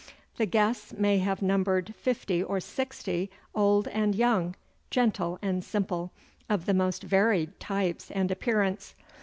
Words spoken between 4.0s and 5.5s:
young, gentle